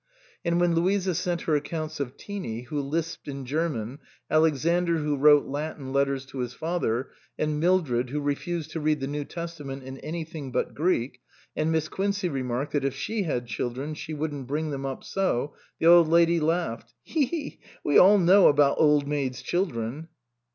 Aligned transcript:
And 0.43 0.59
when 0.59 0.73
Louisa 0.73 1.13
sent 1.13 1.41
her 1.41 1.55
accounts 1.55 1.99
of 1.99 2.17
Teenie 2.17 2.63
who 2.63 2.81
lisped 2.81 3.27
in 3.27 3.45
German, 3.45 3.99
Alexander 4.31 4.97
who 4.97 5.15
wrote 5.15 5.45
Latin 5.45 5.93
letters 5.93 6.25
to 6.25 6.39
his 6.39 6.55
father, 6.55 7.11
and 7.37 7.59
Mildred 7.59 8.09
who 8.09 8.19
refused 8.19 8.71
to 8.71 8.79
read 8.79 8.99
the 8.99 9.05
New 9.05 9.25
Testament 9.25 9.83
in 9.83 9.99
anything 9.99 10.51
but 10.51 10.73
Greek, 10.73 11.21
and 11.55 11.71
Miss 11.71 11.87
Quincey 11.87 12.29
remarked 12.29 12.71
that 12.73 12.83
if 12.83 12.95
she 12.95 13.21
had 13.25 13.45
children 13.45 13.93
she 13.93 14.15
wouldn't 14.15 14.47
bring 14.47 14.71
them 14.71 14.87
up 14.87 15.03
so, 15.03 15.53
the 15.77 15.85
Old 15.85 16.07
Lady 16.07 16.39
laughed" 16.39 16.95
Tehee 17.07 17.29
Tehee! 17.29 17.59
We 17.83 17.99
all 17.99 18.17
know 18.17 18.47
about 18.47 18.79
old 18.79 19.07
maids' 19.07 19.43
children." 19.43 20.07